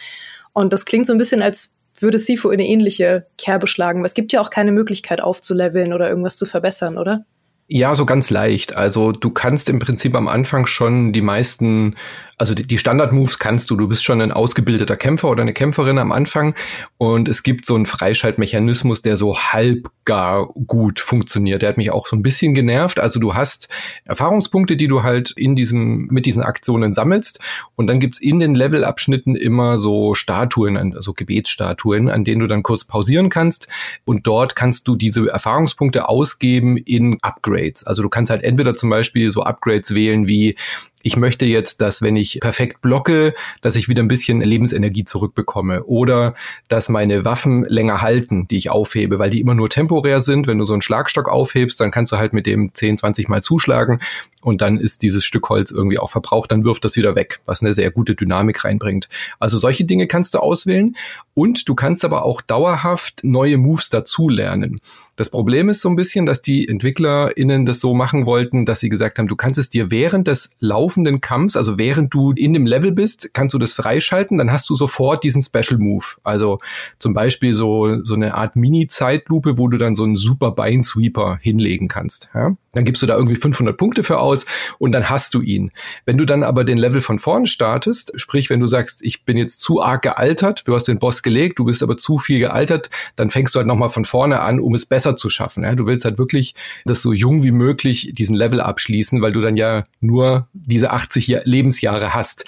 Und 0.52 0.72
das 0.72 0.84
klingt 0.84 1.08
so 1.08 1.14
ein 1.14 1.18
bisschen, 1.18 1.42
als 1.42 1.74
würde 1.98 2.20
Sifu 2.20 2.50
in 2.50 2.60
eine 2.60 2.68
ähnliche 2.68 3.26
Kerbe 3.38 3.66
schlagen. 3.66 4.04
Es 4.04 4.14
gibt 4.14 4.32
ja 4.32 4.40
auch 4.40 4.50
keine 4.50 4.70
Möglichkeit 4.70 5.20
aufzuleveln 5.20 5.92
oder 5.92 6.08
irgendwas 6.08 6.36
zu 6.36 6.46
verbessern, 6.46 6.96
oder? 6.96 7.26
Ja, 7.68 7.94
so 7.94 8.06
ganz 8.06 8.30
leicht. 8.30 8.76
Also 8.76 9.10
du 9.10 9.30
kannst 9.30 9.68
im 9.68 9.80
Prinzip 9.80 10.14
am 10.14 10.28
Anfang 10.28 10.66
schon 10.66 11.12
die 11.12 11.20
meisten 11.20 11.96
also 12.38 12.54
die, 12.54 12.64
die 12.64 12.78
Standard-Moves 12.78 13.38
kannst 13.38 13.70
du. 13.70 13.76
Du 13.76 13.88
bist 13.88 14.04
schon 14.04 14.20
ein 14.20 14.32
ausgebildeter 14.32 14.96
Kämpfer 14.96 15.28
oder 15.28 15.42
eine 15.42 15.54
Kämpferin 15.54 15.98
am 15.98 16.12
Anfang 16.12 16.54
und 16.98 17.28
es 17.28 17.42
gibt 17.42 17.64
so 17.64 17.74
einen 17.74 17.86
Freischaltmechanismus, 17.86 19.02
der 19.02 19.16
so 19.16 19.38
halb 19.38 19.88
gar 20.04 20.46
gut 20.48 21.00
funktioniert. 21.00 21.62
Der 21.62 21.70
hat 21.70 21.78
mich 21.78 21.90
auch 21.90 22.06
so 22.06 22.14
ein 22.14 22.22
bisschen 22.22 22.54
genervt. 22.54 23.00
Also 23.00 23.18
du 23.20 23.34
hast 23.34 23.68
Erfahrungspunkte, 24.04 24.76
die 24.76 24.86
du 24.86 25.02
halt 25.02 25.32
in 25.36 25.56
diesem, 25.56 26.06
mit 26.10 26.26
diesen 26.26 26.42
Aktionen 26.42 26.92
sammelst 26.92 27.40
und 27.74 27.86
dann 27.88 28.00
gibt's 28.00 28.20
in 28.20 28.38
den 28.38 28.54
Levelabschnitten 28.54 29.34
immer 29.34 29.78
so 29.78 30.14
Statuen, 30.14 30.76
also 30.94 31.14
Gebetsstatuen, 31.14 32.08
an 32.08 32.24
denen 32.24 32.40
du 32.40 32.46
dann 32.46 32.62
kurz 32.62 32.84
pausieren 32.84 33.30
kannst 33.30 33.68
und 34.04 34.26
dort 34.26 34.54
kannst 34.54 34.86
du 34.88 34.94
diese 34.94 35.26
Erfahrungspunkte 35.28 36.08
ausgeben 36.08 36.76
in 36.76 37.18
Upgrades. 37.22 37.84
Also 37.84 38.02
du 38.02 38.08
kannst 38.08 38.30
halt 38.30 38.44
entweder 38.44 38.74
zum 38.74 38.90
Beispiel 38.90 39.30
so 39.30 39.42
Upgrades 39.42 39.94
wählen 39.94 40.28
wie 40.28 40.56
ich 41.06 41.16
möchte 41.16 41.46
jetzt, 41.46 41.80
dass 41.82 42.02
wenn 42.02 42.16
ich 42.16 42.40
perfekt 42.40 42.80
blocke, 42.80 43.32
dass 43.60 43.76
ich 43.76 43.88
wieder 43.88 44.02
ein 44.02 44.08
bisschen 44.08 44.40
Lebensenergie 44.40 45.04
zurückbekomme 45.04 45.84
oder 45.84 46.34
dass 46.66 46.88
meine 46.88 47.24
Waffen 47.24 47.64
länger 47.68 48.02
halten, 48.02 48.48
die 48.48 48.56
ich 48.56 48.70
aufhebe, 48.70 49.20
weil 49.20 49.30
die 49.30 49.40
immer 49.40 49.54
nur 49.54 49.70
temporär 49.70 50.20
sind. 50.20 50.48
Wenn 50.48 50.58
du 50.58 50.64
so 50.64 50.72
einen 50.72 50.82
Schlagstock 50.82 51.28
aufhebst, 51.28 51.80
dann 51.80 51.92
kannst 51.92 52.10
du 52.10 52.16
halt 52.16 52.32
mit 52.32 52.44
dem 52.44 52.74
10, 52.74 52.98
20 52.98 53.28
Mal 53.28 53.40
zuschlagen 53.40 54.00
und 54.46 54.60
dann 54.60 54.78
ist 54.78 55.02
dieses 55.02 55.24
Stück 55.24 55.48
Holz 55.48 55.72
irgendwie 55.72 55.98
auch 55.98 56.08
verbraucht, 56.08 56.52
dann 56.52 56.64
wirft 56.64 56.84
das 56.84 56.96
wieder 56.96 57.16
weg, 57.16 57.40
was 57.46 57.62
eine 57.62 57.74
sehr 57.74 57.90
gute 57.90 58.14
Dynamik 58.14 58.64
reinbringt. 58.64 59.08
Also 59.40 59.58
solche 59.58 59.84
Dinge 59.84 60.06
kannst 60.06 60.34
du 60.34 60.38
auswählen 60.38 60.96
und 61.34 61.68
du 61.68 61.74
kannst 61.74 62.04
aber 62.04 62.24
auch 62.24 62.40
dauerhaft 62.40 63.24
neue 63.24 63.58
Moves 63.58 63.90
dazulernen. 63.90 64.78
Das 65.16 65.30
Problem 65.30 65.70
ist 65.70 65.80
so 65.80 65.88
ein 65.88 65.96
bisschen, 65.96 66.26
dass 66.26 66.42
die 66.42 66.68
EntwicklerInnen 66.68 67.64
das 67.64 67.80
so 67.80 67.94
machen 67.94 68.26
wollten, 68.26 68.66
dass 68.66 68.80
sie 68.80 68.90
gesagt 68.90 69.18
haben, 69.18 69.28
du 69.28 69.36
kannst 69.36 69.58
es 69.58 69.70
dir 69.70 69.90
während 69.90 70.28
des 70.28 70.50
laufenden 70.60 71.22
Kampfs, 71.22 71.56
also 71.56 71.78
während 71.78 72.12
du 72.12 72.32
in 72.32 72.52
dem 72.52 72.66
Level 72.66 72.92
bist, 72.92 73.30
kannst 73.32 73.54
du 73.54 73.58
das 73.58 73.72
freischalten, 73.72 74.36
dann 74.36 74.52
hast 74.52 74.68
du 74.68 74.74
sofort 74.74 75.24
diesen 75.24 75.42
Special 75.42 75.78
Move. 75.78 76.04
Also 76.22 76.58
zum 76.98 77.14
Beispiel 77.14 77.54
so, 77.54 78.04
so 78.04 78.14
eine 78.14 78.34
Art 78.34 78.56
Mini-Zeitlupe, 78.56 79.56
wo 79.56 79.68
du 79.68 79.78
dann 79.78 79.94
so 79.94 80.04
einen 80.04 80.16
super 80.16 80.50
Beinsweeper 80.50 81.38
hinlegen 81.40 81.88
kannst. 81.88 82.28
Ja? 82.34 82.54
Dann 82.72 82.84
gibst 82.84 83.00
du 83.00 83.06
da 83.06 83.16
irgendwie 83.16 83.36
500 83.36 83.74
Punkte 83.74 84.02
für 84.02 84.18
aus 84.18 84.35
und 84.78 84.92
dann 84.92 85.08
hast 85.08 85.32
du 85.32 85.40
ihn. 85.40 85.72
Wenn 86.04 86.18
du 86.18 86.26
dann 86.26 86.42
aber 86.42 86.64
den 86.64 86.76
Level 86.76 87.00
von 87.00 87.18
vorne 87.18 87.46
startest, 87.46 88.12
sprich, 88.16 88.50
wenn 88.50 88.60
du 88.60 88.66
sagst, 88.66 89.02
ich 89.04 89.24
bin 89.24 89.38
jetzt 89.38 89.60
zu 89.60 89.82
arg 89.82 90.02
gealtert, 90.02 90.62
du 90.66 90.74
hast 90.74 90.88
den 90.88 90.98
Boss 90.98 91.22
gelegt, 91.22 91.58
du 91.58 91.64
bist 91.64 91.82
aber 91.82 91.96
zu 91.96 92.18
viel 92.18 92.38
gealtert, 92.38 92.90
dann 93.16 93.30
fängst 93.30 93.54
du 93.54 93.58
halt 93.58 93.66
nochmal 93.66 93.88
von 93.88 94.04
vorne 94.04 94.40
an, 94.40 94.60
um 94.60 94.74
es 94.74 94.84
besser 94.84 95.06
besser 95.06 95.16
zu 95.16 95.30
schaffen. 95.30 95.62
Ja? 95.62 95.74
Du 95.74 95.86
willst 95.86 96.04
halt 96.04 96.18
wirklich 96.18 96.54
das 96.84 97.02
so 97.02 97.12
jung 97.12 97.42
wie 97.42 97.50
möglich 97.50 98.12
diesen 98.14 98.34
Level 98.34 98.60
abschließen, 98.60 99.22
weil 99.22 99.32
du 99.32 99.40
dann 99.40 99.56
ja 99.56 99.84
nur 100.00 100.48
diese 100.52 100.90
80 100.90 101.42
Lebensjahre 101.44 102.14
hast. 102.14 102.44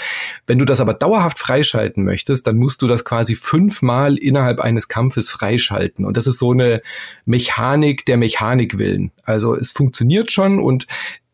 Wenn 0.46 0.58
du 0.58 0.64
das 0.64 0.80
aber 0.80 0.94
dauerhaft 0.94 1.38
freischalten 1.38 2.04
möchtest, 2.04 2.46
dann 2.46 2.56
musst 2.56 2.82
du 2.82 2.88
das 2.88 3.04
quasi 3.04 3.36
fünfmal 3.36 4.16
innerhalb 4.16 4.60
eines 4.60 4.88
Kampfes 4.88 5.28
freischalten. 5.28 6.04
Und 6.04 6.16
das 6.16 6.26
ist 6.26 6.38
so 6.38 6.52
eine 6.52 6.82
Mechanik 7.26 8.04
der 8.06 8.16
Mechanik 8.16 8.78
willen. 8.78 9.12
Also 9.24 9.54
es 9.54 9.72
funktioniert 9.72 10.32
schon 10.32 10.58
und 10.58 10.86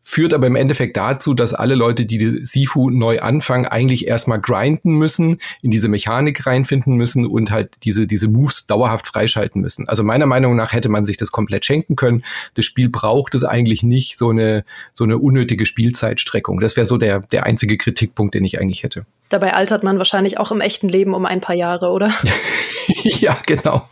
führt 0.07 0.35
aber 0.35 0.45
im 0.45 0.55
Endeffekt 0.55 0.95
dazu, 0.95 1.33
dass 1.33 1.55
alle 1.55 1.73
Leute, 1.73 2.05
die 2.05 2.45
Sifu 2.45 2.91
neu 2.91 3.19
anfangen, 3.19 3.65
eigentlich 3.65 4.07
erstmal 4.07 4.39
grinden 4.39 4.93
müssen, 4.93 5.39
in 5.63 5.71
diese 5.71 5.87
Mechanik 5.87 6.45
reinfinden 6.45 6.95
müssen 6.95 7.25
und 7.25 7.49
halt 7.49 7.73
diese, 7.83 8.05
diese 8.05 8.27
Moves 8.27 8.67
dauerhaft 8.67 9.07
freischalten 9.07 9.61
müssen. 9.61 9.89
Also 9.89 10.03
meiner 10.03 10.27
Meinung 10.27 10.55
nach 10.55 10.73
hätte 10.73 10.89
man 10.89 11.05
sich 11.05 11.17
das 11.17 11.31
komplett 11.31 11.65
schenken 11.65 11.95
können. 11.95 12.23
Das 12.53 12.65
Spiel 12.65 12.87
braucht 12.87 13.33
es 13.33 13.43
eigentlich 13.43 13.81
nicht, 13.81 14.17
so 14.17 14.29
eine, 14.29 14.63
so 14.93 15.03
eine 15.03 15.17
unnötige 15.17 15.65
Spielzeitstreckung. 15.65 16.59
Das 16.59 16.77
wäre 16.77 16.85
so 16.85 16.97
der, 16.97 17.21
der 17.21 17.45
einzige 17.45 17.75
Kritikpunkt, 17.75 18.35
den 18.35 18.45
ich 18.45 18.61
eigentlich 18.61 18.83
hätte. 18.83 19.07
Dabei 19.29 19.55
altert 19.55 19.83
man 19.83 19.97
wahrscheinlich 19.97 20.37
auch 20.37 20.51
im 20.51 20.61
echten 20.61 20.87
Leben 20.87 21.15
um 21.15 21.25
ein 21.25 21.41
paar 21.41 21.55
Jahre, 21.55 21.89
oder? 21.89 22.13
ja, 23.03 23.35
genau. 23.47 23.89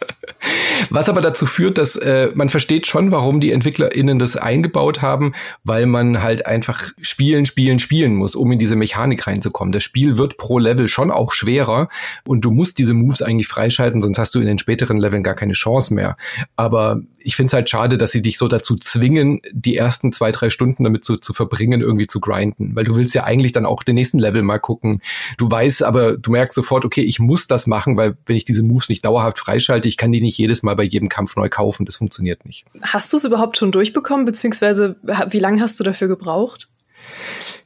Was 0.92 1.10
aber 1.10 1.22
dazu 1.22 1.48
führt, 1.48 1.80
dass 1.80 1.96
äh, 1.96 2.30
man 2.36 2.50
versteht 2.50 2.86
schon, 2.86 3.12
warum 3.12 3.40
die 3.40 3.52
EntwicklerInnen 3.52 4.20
das 4.20 4.36
eingebaut 4.36 5.02
haben, 5.02 5.34
weil 5.64 5.88
man 5.88 6.03
halt 6.22 6.46
einfach 6.46 6.92
spielen, 7.02 7.46
spielen, 7.46 7.80
spielen 7.80 8.16
muss, 8.16 8.36
um 8.36 8.52
in 8.52 8.60
diese 8.60 8.76
Mechanik 8.76 9.28
reinzukommen. 9.28 9.72
Das 9.72 9.84
Spiel 9.84 10.18
wird 10.18 10.38
pro 10.38 10.60
Level 10.60 10.88
schon 10.88 11.12
auch 11.12 11.32
schwerer 11.32 11.90
und 12.26 12.42
du 12.42 12.52
musst 12.52 12.78
diese 12.80 12.94
Moves 12.94 13.22
eigentlich 13.22 13.48
freischalten, 13.48 14.02
sonst 14.02 14.18
hast 14.18 14.36
du 14.36 14.40
in 14.40 14.46
den 14.46 14.60
späteren 14.60 14.98
Leveln 14.98 15.24
gar 15.24 15.36
keine 15.36 15.54
Chance 15.54 15.94
mehr. 15.94 16.18
Aber 16.56 17.02
ich 17.24 17.36
finde 17.36 17.48
es 17.48 17.54
halt 17.54 17.70
schade, 17.70 17.98
dass 17.98 18.12
sie 18.12 18.22
dich 18.22 18.38
so 18.38 18.48
dazu 18.48 18.76
zwingen, 18.76 19.42
die 19.52 19.78
ersten 19.78 20.12
zwei, 20.12 20.32
drei 20.32 20.50
Stunden 20.50 20.84
damit 20.84 21.06
zu, 21.06 21.16
zu 21.16 21.34
verbringen, 21.34 21.82
irgendwie 21.82 22.08
zu 22.08 22.20
grinden. 22.20 22.76
Weil 22.76 22.84
du 22.84 22.96
willst 22.96 23.16
ja 23.16 23.24
eigentlich 23.24 23.54
dann 23.54 23.66
auch 23.66 23.84
den 23.84 23.96
nächsten 23.96 24.20
Level 24.20 24.44
mal 24.44 24.60
gucken. 24.60 25.02
Du 25.38 25.50
weißt 25.50 25.84
aber, 25.84 26.18
du 26.18 26.32
merkst 26.32 26.56
sofort, 26.56 26.86
okay, 26.86 27.02
ich 27.02 27.20
muss 27.20 27.48
das 27.48 27.66
machen, 27.66 27.98
weil 27.98 28.18
wenn 28.26 28.36
ich 28.36 28.44
diese 28.44 28.64
Moves 28.64 28.90
nicht 28.90 29.06
dauerhaft 29.06 29.40
freischalte, 29.40 29.88
ich 29.88 29.98
kann 29.98 30.12
die 30.12 30.22
nicht 30.22 30.38
jedes 30.38 30.64
Mal 30.64 30.76
bei 30.76 30.84
jedem 30.84 31.10
Kampf 31.10 31.36
neu 31.36 31.50
kaufen. 31.50 31.86
Das 31.86 31.96
funktioniert 31.96 32.46
nicht. 32.46 32.66
Hast 32.82 33.14
du 33.14 33.18
es 33.18 33.24
überhaupt 33.24 33.58
schon 33.58 33.72
durchbekommen, 33.72 34.26
beziehungsweise 34.26 34.96
wie 35.30 35.40
lange 35.40 35.62
hast 35.62 35.80
du 35.80 35.84
dafür 35.94 36.08
gebraucht? 36.08 36.68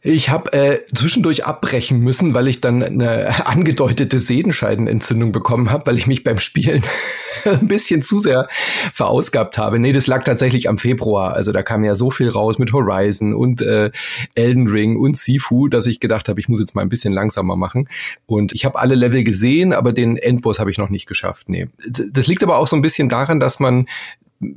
Ich 0.01 0.29
habe 0.29 0.53
äh, 0.53 0.79
zwischendurch 0.93 1.45
abbrechen 1.45 1.99
müssen, 1.99 2.33
weil 2.33 2.47
ich 2.47 2.61
dann 2.61 2.83
eine 2.83 3.45
angedeutete 3.47 4.19
Sehenscheidenentzündung 4.19 5.31
bekommen 5.31 5.71
habe, 5.71 5.87
weil 5.87 5.97
ich 5.97 6.07
mich 6.07 6.23
beim 6.23 6.37
Spielen 6.37 6.83
ein 7.45 7.67
bisschen 7.67 8.03
zu 8.03 8.19
sehr 8.19 8.47
verausgabt 8.93 9.57
habe. 9.57 9.79
Nee, 9.79 9.93
das 9.93 10.07
lag 10.07 10.23
tatsächlich 10.23 10.69
am 10.69 10.77
Februar. 10.77 11.33
Also 11.33 11.51
da 11.51 11.63
kam 11.63 11.83
ja 11.83 11.95
so 11.95 12.11
viel 12.11 12.29
raus 12.29 12.59
mit 12.59 12.71
Horizon 12.73 13.33
und 13.33 13.61
äh, 13.61 13.91
Elden 14.35 14.67
Ring 14.67 14.97
und 14.97 15.17
Sifu, 15.17 15.67
dass 15.67 15.87
ich 15.87 15.99
gedacht 15.99 16.29
habe, 16.29 16.39
ich 16.39 16.47
muss 16.47 16.59
jetzt 16.59 16.75
mal 16.75 16.83
ein 16.83 16.89
bisschen 16.89 17.13
langsamer 17.13 17.55
machen. 17.55 17.89
Und 18.27 18.53
ich 18.53 18.65
habe 18.65 18.79
alle 18.79 18.95
Level 18.95 19.23
gesehen, 19.23 19.73
aber 19.73 19.93
den 19.93 20.15
Endboss 20.15 20.59
habe 20.59 20.71
ich 20.71 20.77
noch 20.77 20.89
nicht 20.89 21.07
geschafft. 21.07 21.49
Nee. 21.49 21.67
Das 22.11 22.27
liegt 22.27 22.43
aber 22.43 22.57
auch 22.57 22.67
so 22.67 22.75
ein 22.75 22.81
bisschen 22.81 23.09
daran, 23.09 23.39
dass 23.39 23.59
man 23.59 23.87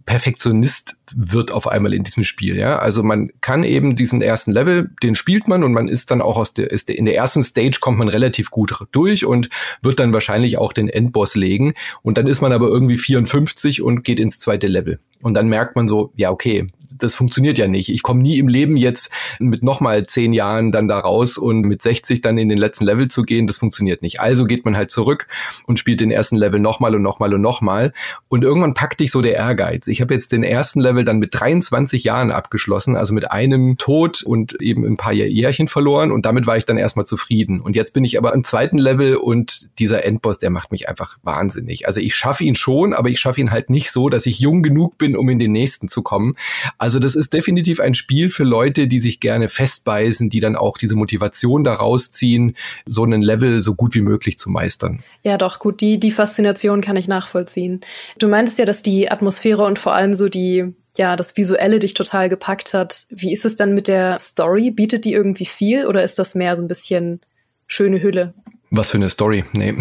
Perfektionist 0.05 0.97
wird 1.15 1.53
auf 1.53 1.67
einmal 1.67 1.95
in 1.95 2.03
diesem 2.03 2.23
Spiel. 2.23 2.57
Ja, 2.57 2.79
also 2.79 3.03
man 3.03 3.31
kann 3.41 3.65
eben 3.65 3.97
diesen 3.97 4.21
ersten 4.21 4.53
Level, 4.53 4.91
den 5.03 5.15
spielt 5.15 5.49
man 5.49 5.65
und 5.65 5.73
man 5.73 5.89
ist 5.89 6.11
dann 6.11 6.21
auch 6.21 6.37
aus 6.37 6.53
der, 6.53 6.71
ist 6.71 6.89
der 6.89 6.99
in 6.99 7.07
der 7.07 7.17
ersten 7.17 7.43
Stage 7.43 7.79
kommt 7.81 7.99
man 7.99 8.09
relativ 8.09 8.51
gut 8.51 8.75
durch 8.93 9.25
und 9.25 9.49
wird 9.83 9.99
dann 9.99 10.13
wahrscheinlich 10.13 10.59
auch 10.59 10.73
den 10.73 10.89
Endboss 10.89 11.35
legen. 11.35 11.75
Und 12.03 12.19
dann 12.19 12.27
ist 12.27 12.41
man 12.41 12.53
aber 12.53 12.69
irgendwie 12.69 12.99
54 12.99 13.83
und 13.83 14.05
geht 14.05 14.21
ins 14.21 14.39
zweite 14.39 14.69
Level. 14.69 15.01
Und 15.23 15.35
dann 15.35 15.49
merkt 15.49 15.77
man 15.77 15.89
so, 15.89 16.13
ja, 16.17 16.31
okay, 16.31 16.69
das 16.99 17.15
funktioniert 17.15 17.59
ja 17.59 17.69
nicht. 17.69 17.89
Ich 17.89 18.03
komme 18.03 18.23
nie 18.23 18.39
im 18.39 18.49
Leben 18.49 18.77
jetzt 18.77 19.13
mit 19.39 19.63
nochmal 19.63 20.07
zehn 20.07 20.33
Jahren 20.33 20.73
dann 20.73 20.89
da 20.89 20.99
raus 20.99 21.39
und 21.39 21.63
mit 21.63 21.83
60 21.83 22.21
dann 22.21 22.39
in 22.39 22.49
den 22.49 22.59
letzten 22.59 22.85
Level 22.85 23.09
zu 23.09 23.23
gehen, 23.23 23.47
das 23.47 23.59
funktioniert 23.59 24.03
nicht. 24.03 24.21
Also 24.21 24.45
geht 24.45 24.65
man 24.65 24.77
halt 24.77 24.91
zurück 24.91 25.27
und 25.67 25.79
spielt 25.79 26.01
den 26.01 26.11
ersten 26.11 26.37
Level 26.37 26.61
nochmal 26.61 26.95
und 26.95 27.03
nochmal 27.03 27.35
und 27.35 27.41
nochmal. 27.41 27.93
Und 28.29 28.45
irgendwann 28.45 28.75
packt 28.75 29.01
dich 29.01 29.11
so 29.11 29.23
der 29.23 29.35
Ehrgeiz. 29.35 29.87
Ich 29.87 30.01
habe 30.01 30.15
jetzt 30.15 30.33
den 30.33 30.43
ersten 30.43 30.81
Level 30.81 31.05
dann 31.05 31.19
mit 31.19 31.31
23 31.33 32.05
Jahren 32.05 32.31
abgeschlossen, 32.31 32.97
also 32.97 33.15
mit 33.15 33.31
einem 33.31 33.77
Tod 33.79 34.23
und 34.23 34.61
eben 34.61 34.85
ein 34.85 34.97
paar 34.97 35.13
Jährchen 35.13 35.69
verloren. 35.69 36.13
Und 36.13 36.27
damit 36.27 36.47
war 36.47 36.57
ich 36.57 36.65
dann 36.65 36.77
erstmal 36.77 37.07
zufrieden. 37.07 37.61
Und 37.61 37.77
jetzt 37.77 37.93
bin 37.93 38.05
ich 38.05 38.19
aber 38.19 38.35
im 38.35 38.45
zweiten 38.45 38.79
Level 38.79 39.17
und 39.17 39.69
dieser 39.79 40.05
Endboss, 40.05 40.39
der 40.39 40.51
macht 40.51 40.73
mich 40.73 40.89
einfach 40.89 41.19
wahnsinnig. 41.23 41.87
Also 41.87 42.01
ich 42.01 42.15
schaffe 42.15 42.45
ihn 42.45 42.55
schon, 42.55 42.93
aber 42.93 43.09
ich 43.09 43.21
schaffe 43.21 43.41
ihn 43.41 43.51
halt 43.51 43.71
nicht 43.71 43.91
so, 43.91 44.09
dass 44.09 44.27
ich 44.27 44.41
jung 44.41 44.63
genug 44.63 44.99
bin, 44.99 45.17
um 45.17 45.29
in 45.29 45.39
den 45.39 45.53
nächsten 45.53 45.89
zu 45.89 46.03
kommen. 46.03 46.37
Also 46.81 46.99
das 46.99 47.15
ist 47.15 47.35
definitiv 47.35 47.79
ein 47.79 47.93
Spiel 47.93 48.31
für 48.31 48.43
Leute, 48.43 48.89
die 48.89 49.01
sich 49.01 49.21
gerne 49.21 49.51
festbeißen, 49.51 50.31
die 50.31 50.41
dann 50.41 50.57
auch 50.57 50.79
diese 50.79 50.97
Motivation 50.97 51.63
daraus 51.63 52.11
ziehen, 52.11 52.57
so 52.87 53.03
einen 53.05 53.21
Level 53.21 53.61
so 53.61 53.75
gut 53.75 53.95
wie 53.95 54.01
möglich 54.01 54.39
zu 54.39 54.49
meistern. 54.49 55.01
Ja, 55.21 55.37
doch, 55.37 55.59
gut, 55.59 55.83
die, 55.83 56.01
die 56.01 56.11
Faszination 56.11 56.81
kann 56.81 56.97
ich 56.97 57.07
nachvollziehen. 57.07 57.81
Du 58.19 58.29
meintest 58.29 58.59
ja, 58.59 58.65
dass 58.65 58.81
die 58.81 59.11
Atmosphäre 59.11 59.67
und 59.67 59.79
vor 59.79 59.93
allem 59.93 60.15
so 60.15 60.31
die, 60.31 60.73
ja, 60.97 61.17
das 61.17 61.37
Visuelle 61.37 61.81
dich 61.81 61.93
total 61.93 62.31
gepackt 62.31 62.73
hat. 62.73 63.05
Wie 63.11 63.35
ist 63.35 63.45
es 63.45 63.57
dann 63.57 63.75
mit 63.75 63.87
der 63.87 64.19
Story? 64.19 64.71
Bietet 64.71 65.05
die 65.05 65.13
irgendwie 65.13 65.45
viel 65.45 65.87
oder 65.87 66.03
ist 66.03 66.19
das 66.19 66.35
mehr 66.35 66.57
so 66.57 66.63
ein 66.63 66.69
bisschen 66.69 67.21
schöne 67.67 68.01
Hülle? 68.01 68.33
Was 68.73 68.93
für 68.93 68.99
eine 68.99 69.09
Story. 69.09 69.43
Nee. 69.53 69.75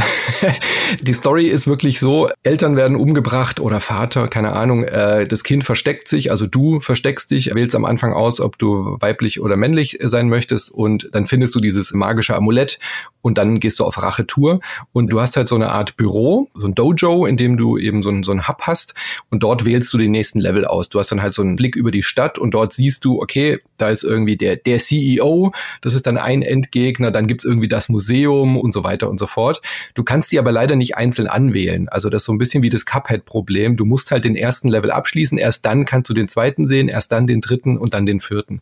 die 1.01 1.13
Story 1.13 1.45
ist 1.45 1.67
wirklich 1.67 1.99
so, 1.99 2.27
Eltern 2.41 2.75
werden 2.75 2.97
umgebracht 2.97 3.59
oder 3.59 3.81
Vater, 3.81 4.27
keine 4.27 4.53
Ahnung, 4.53 4.83
äh, 4.83 5.27
das 5.27 5.43
Kind 5.43 5.63
versteckt 5.63 6.07
sich, 6.07 6.31
also 6.31 6.47
du 6.47 6.79
versteckst 6.79 7.29
dich, 7.29 7.53
wählst 7.53 7.75
am 7.75 7.85
Anfang 7.85 8.13
aus, 8.13 8.39
ob 8.39 8.57
du 8.57 8.97
weiblich 8.99 9.41
oder 9.41 9.57
männlich 9.57 9.99
sein 10.01 10.27
möchtest 10.27 10.71
und 10.71 11.07
dann 11.11 11.27
findest 11.27 11.53
du 11.53 11.59
dieses 11.59 11.93
magische 11.93 12.35
Amulett 12.35 12.79
und 13.21 13.37
dann 13.37 13.59
gehst 13.59 13.79
du 13.79 13.85
auf 13.85 14.01
Rachetour 14.01 14.59
und 14.91 15.13
du 15.13 15.21
hast 15.21 15.37
halt 15.37 15.49
so 15.49 15.55
eine 15.55 15.69
Art 15.69 15.95
Büro, 15.95 16.47
so 16.55 16.65
ein 16.65 16.73
Dojo, 16.73 17.27
in 17.27 17.37
dem 17.37 17.57
du 17.57 17.77
eben 17.77 18.01
so 18.01 18.09
ein, 18.09 18.23
so 18.23 18.31
ein 18.31 18.47
Hub 18.47 18.61
hast 18.63 18.95
und 19.29 19.43
dort 19.43 19.65
wählst 19.65 19.93
du 19.93 19.99
den 19.99 20.09
nächsten 20.09 20.39
Level 20.39 20.65
aus. 20.65 20.89
Du 20.89 20.97
hast 20.97 21.11
dann 21.11 21.21
halt 21.21 21.35
so 21.35 21.43
einen 21.43 21.57
Blick 21.57 21.75
über 21.75 21.91
die 21.91 22.01
Stadt 22.01 22.39
und 22.39 22.55
dort 22.55 22.73
siehst 22.73 23.05
du, 23.05 23.21
okay, 23.21 23.59
da 23.77 23.89
ist 23.89 24.03
irgendwie 24.03 24.35
der, 24.35 24.55
der 24.55 24.79
CEO, 24.79 25.51
das 25.81 25.93
ist 25.93 26.07
dann 26.07 26.17
ein 26.17 26.41
Endgegner, 26.41 27.11
dann 27.11 27.27
gibt's 27.27 27.45
irgendwie 27.45 27.67
das 27.67 27.87
Museum 27.87 28.57
und 28.57 28.71
so 28.71 28.78
so 28.79 28.83
weiter 28.83 29.09
und 29.09 29.19
so 29.19 29.27
fort. 29.27 29.61
Du 29.93 30.03
kannst 30.03 30.31
die 30.31 30.39
aber 30.39 30.51
leider 30.51 30.75
nicht 30.75 30.95
einzeln 30.95 31.27
anwählen. 31.27 31.89
Also 31.89 32.09
das 32.09 32.21
ist 32.21 32.25
so 32.25 32.33
ein 32.33 32.37
bisschen 32.37 32.63
wie 32.63 32.69
das 32.69 32.85
Cuphead-Problem. 32.85 33.75
Du 33.75 33.85
musst 33.85 34.11
halt 34.11 34.25
den 34.25 34.35
ersten 34.35 34.69
Level 34.69 34.91
abschließen, 34.91 35.37
erst 35.37 35.65
dann 35.65 35.85
kannst 35.85 36.09
du 36.09 36.13
den 36.13 36.27
zweiten 36.27 36.67
sehen, 36.67 36.87
erst 36.87 37.11
dann 37.11 37.27
den 37.27 37.41
dritten 37.41 37.77
und 37.77 37.93
dann 37.93 38.05
den 38.05 38.19
vierten. 38.19 38.61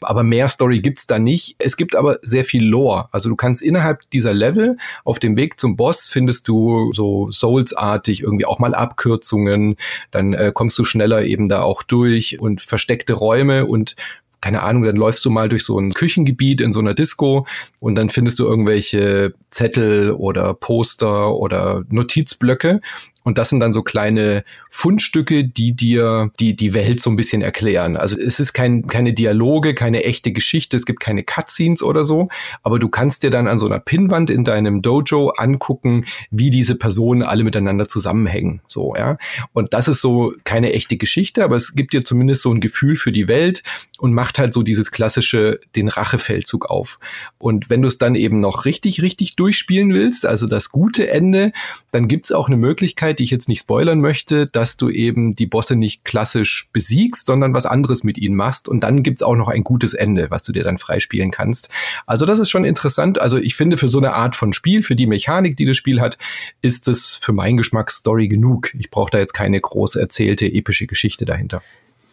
Aber 0.00 0.22
mehr 0.22 0.48
Story 0.48 0.80
gibt's 0.80 1.06
da 1.06 1.18
nicht. 1.18 1.56
Es 1.58 1.76
gibt 1.76 1.96
aber 1.96 2.18
sehr 2.20 2.44
viel 2.44 2.64
Lore. 2.64 3.08
Also 3.10 3.30
du 3.30 3.36
kannst 3.36 3.62
innerhalb 3.62 4.02
dieser 4.10 4.34
Level 4.34 4.76
auf 5.04 5.18
dem 5.18 5.36
Weg 5.36 5.58
zum 5.58 5.76
Boss 5.76 6.08
findest 6.08 6.46
du 6.48 6.92
so 6.92 7.30
Souls-artig 7.30 8.22
irgendwie 8.22 8.44
auch 8.44 8.58
mal 8.58 8.74
Abkürzungen. 8.74 9.76
Dann 10.10 10.34
äh, 10.34 10.52
kommst 10.54 10.78
du 10.78 10.84
schneller 10.84 11.22
eben 11.24 11.48
da 11.48 11.62
auch 11.62 11.82
durch 11.82 12.38
und 12.38 12.60
versteckte 12.60 13.14
Räume 13.14 13.64
und 13.64 13.96
keine 14.44 14.62
Ahnung, 14.62 14.82
dann 14.82 14.96
läufst 14.96 15.24
du 15.24 15.30
mal 15.30 15.48
durch 15.48 15.64
so 15.64 15.78
ein 15.78 15.94
Küchengebiet 15.94 16.60
in 16.60 16.70
so 16.70 16.78
einer 16.78 16.92
Disco 16.92 17.46
und 17.80 17.94
dann 17.94 18.10
findest 18.10 18.38
du 18.38 18.44
irgendwelche 18.44 19.32
Zettel 19.54 20.10
oder 20.10 20.54
Poster 20.54 21.34
oder 21.34 21.84
Notizblöcke 21.88 22.80
und 23.24 23.38
das 23.38 23.48
sind 23.48 23.60
dann 23.60 23.72
so 23.72 23.82
kleine 23.82 24.44
Fundstücke, 24.68 25.44
die 25.44 25.74
dir 25.74 26.30
die, 26.38 26.54
die 26.54 26.74
Welt 26.74 27.00
so 27.00 27.08
ein 27.08 27.16
bisschen 27.16 27.40
erklären. 27.40 27.96
Also 27.96 28.18
es 28.18 28.38
ist 28.38 28.52
kein, 28.52 28.86
keine 28.86 29.14
Dialoge, 29.14 29.74
keine 29.74 30.04
echte 30.04 30.30
Geschichte, 30.30 30.76
es 30.76 30.84
gibt 30.84 31.00
keine 31.00 31.24
Cutscenes 31.24 31.82
oder 31.82 32.04
so, 32.04 32.28
aber 32.62 32.78
du 32.78 32.88
kannst 32.88 33.22
dir 33.22 33.30
dann 33.30 33.48
an 33.48 33.58
so 33.58 33.64
einer 33.64 33.80
Pinnwand 33.80 34.28
in 34.28 34.44
deinem 34.44 34.82
Dojo 34.82 35.30
angucken, 35.30 36.04
wie 36.30 36.50
diese 36.50 36.74
Personen 36.74 37.22
alle 37.22 37.44
miteinander 37.44 37.88
zusammenhängen. 37.88 38.60
So, 38.66 38.94
ja. 38.94 39.16
Und 39.54 39.72
das 39.72 39.88
ist 39.88 40.02
so 40.02 40.34
keine 40.44 40.74
echte 40.74 40.98
Geschichte, 40.98 41.44
aber 41.44 41.56
es 41.56 41.74
gibt 41.74 41.94
dir 41.94 42.04
zumindest 42.04 42.42
so 42.42 42.52
ein 42.52 42.60
Gefühl 42.60 42.94
für 42.94 43.10
die 43.10 43.26
Welt 43.26 43.62
und 43.98 44.12
macht 44.12 44.38
halt 44.38 44.52
so 44.52 44.62
dieses 44.62 44.90
klassische, 44.90 45.60
den 45.76 45.88
Rachefeldzug 45.88 46.66
auf. 46.66 46.98
Und 47.38 47.70
wenn 47.70 47.80
du 47.80 47.88
es 47.88 47.96
dann 47.96 48.16
eben 48.16 48.40
noch 48.40 48.66
richtig, 48.66 49.00
richtig 49.00 49.34
durchspielen 49.44 49.92
willst, 49.92 50.24
also 50.24 50.46
das 50.46 50.70
gute 50.70 51.10
Ende, 51.10 51.52
dann 51.90 52.08
gibt's 52.08 52.32
auch 52.32 52.46
eine 52.46 52.56
Möglichkeit, 52.56 53.18
die 53.18 53.24
ich 53.24 53.30
jetzt 53.30 53.46
nicht 53.46 53.60
spoilern 53.60 54.00
möchte, 54.00 54.46
dass 54.46 54.78
du 54.78 54.88
eben 54.88 55.36
die 55.36 55.44
Bosse 55.44 55.76
nicht 55.76 56.02
klassisch 56.02 56.70
besiegst, 56.72 57.26
sondern 57.26 57.52
was 57.52 57.66
anderes 57.66 58.04
mit 58.04 58.16
ihnen 58.16 58.36
machst. 58.36 58.68
Und 58.68 58.80
dann 58.80 59.02
gibt's 59.02 59.22
auch 59.22 59.36
noch 59.36 59.48
ein 59.48 59.62
gutes 59.62 59.92
Ende, 59.92 60.30
was 60.30 60.44
du 60.44 60.52
dir 60.52 60.64
dann 60.64 60.78
freispielen 60.78 61.30
kannst. 61.30 61.68
Also 62.06 62.24
das 62.24 62.38
ist 62.38 62.48
schon 62.48 62.64
interessant. 62.64 63.20
Also 63.20 63.36
ich 63.36 63.54
finde, 63.54 63.76
für 63.76 63.88
so 63.88 63.98
eine 63.98 64.14
Art 64.14 64.34
von 64.34 64.54
Spiel, 64.54 64.82
für 64.82 64.96
die 64.96 65.06
Mechanik, 65.06 65.58
die 65.58 65.66
das 65.66 65.76
Spiel 65.76 66.00
hat, 66.00 66.16
ist 66.62 66.88
es 66.88 67.16
für 67.16 67.34
meinen 67.34 67.58
Geschmack 67.58 67.90
Story 67.90 68.28
genug. 68.28 68.72
Ich 68.78 68.90
brauche 68.90 69.10
da 69.10 69.18
jetzt 69.18 69.34
keine 69.34 69.60
groß 69.60 69.96
erzählte, 69.96 70.46
epische 70.46 70.86
Geschichte 70.86 71.26
dahinter. 71.26 71.60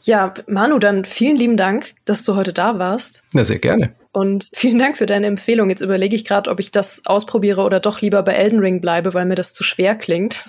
Ja, 0.04 0.34
Manu, 0.48 0.80
dann 0.80 1.06
vielen 1.06 1.36
lieben 1.36 1.58
Dank, 1.58 1.94
dass 2.06 2.24
du 2.24 2.36
heute 2.36 2.54
da 2.54 2.80
warst. 2.80 3.24
Na, 3.34 3.46
sehr 3.46 3.60
gerne. 3.60 3.94
Und 4.14 4.50
vielen 4.54 4.78
Dank 4.78 4.98
für 4.98 5.06
deine 5.06 5.28
Empfehlung. 5.28 5.70
Jetzt 5.70 5.82
überlege 5.82 6.16
ich 6.16 6.26
gerade, 6.26 6.50
ob 6.50 6.60
ich 6.60 6.72
das 6.72 7.04
ausprobiere 7.06 7.62
oder 7.62 7.80
doch 7.80 8.02
lieber 8.02 8.24
bei 8.24 8.34
Elden 8.34 8.60
Ring 8.60 8.82
bleibe, 8.82 9.14
weil 9.14 9.26
mir 9.26 9.36
das 9.36 9.54
zu 9.54 9.64
schwer 9.64 9.96
klingt. 9.96 10.46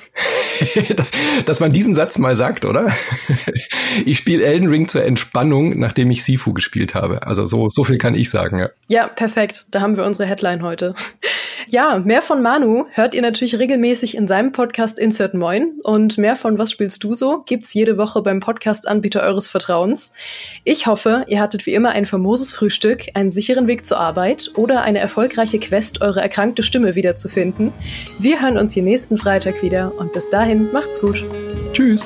Dass 1.46 1.60
man 1.60 1.72
diesen 1.72 1.94
Satz 1.94 2.18
mal 2.18 2.34
sagt, 2.34 2.64
oder? 2.64 2.90
Ich 4.06 4.18
spiele 4.18 4.42
Elden 4.42 4.68
Ring 4.68 4.88
zur 4.88 5.04
Entspannung, 5.04 5.78
nachdem 5.78 6.10
ich 6.10 6.24
Sifu 6.24 6.54
gespielt 6.54 6.94
habe. 6.94 7.26
Also 7.26 7.46
so, 7.46 7.68
so 7.68 7.84
viel 7.84 7.98
kann 7.98 8.14
ich 8.14 8.30
sagen. 8.30 8.58
Ja, 8.58 8.70
ja 8.88 9.06
perfekt. 9.06 9.66
Da 9.70 9.80
haben 9.80 9.96
wir 9.96 10.04
unsere 10.04 10.26
Headline 10.26 10.62
heute. 10.62 10.94
Ja, 11.68 11.98
mehr 11.98 12.22
von 12.22 12.42
Manu 12.42 12.86
hört 12.92 13.14
ihr 13.14 13.22
natürlich 13.22 13.58
regelmäßig 13.58 14.16
in 14.16 14.26
seinem 14.28 14.52
Podcast 14.52 14.98
Insert 14.98 15.34
Moin 15.34 15.72
und 15.82 16.18
mehr 16.18 16.36
von 16.36 16.58
Was 16.58 16.70
spielst 16.70 17.04
du 17.04 17.14
so 17.14 17.42
gibt's 17.46 17.74
jede 17.74 17.96
Woche 17.96 18.22
beim 18.22 18.40
Podcast-Anbieter 18.40 19.22
eures 19.22 19.46
Vertrauens. 19.46 20.12
Ich 20.64 20.86
hoffe, 20.86 21.24
ihr 21.28 21.40
hattet 21.40 21.66
wie 21.66 21.74
immer 21.74 21.90
ein 21.90 22.06
famoses 22.06 22.52
Frühstück, 22.52 23.06
einen 23.14 23.30
sicheren 23.30 23.66
Weg 23.66 23.86
zur 23.86 23.98
Arbeit 23.98 24.52
oder 24.56 24.82
eine 24.82 24.98
erfolgreiche 24.98 25.58
Quest, 25.58 26.02
eure 26.02 26.20
erkrankte 26.20 26.62
Stimme 26.62 26.94
wiederzufinden. 26.94 27.72
Wir 28.18 28.42
hören 28.42 28.58
uns 28.58 28.72
hier 28.72 28.82
nächsten 28.82 29.16
Freitag 29.16 29.62
wieder 29.62 29.92
und 29.98 30.12
bis 30.12 30.30
dahin 30.30 30.72
macht's 30.72 31.00
gut. 31.00 31.24
Tschüss. 31.72 32.04